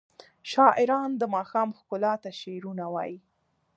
شاعران 0.51 1.09
د 1.17 1.23
ماښام 1.35 1.69
ښکلا 1.77 2.13
ته 2.23 2.29
شعرونه 2.41 2.85
وايي. 2.93 3.17